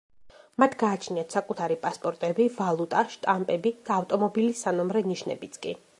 [0.61, 5.81] მათ გააჩნიათ საკუთარი პასპორტები, ვალუტა, შტამპები და ავტომობილების სანომრე ნიშნებიც კი.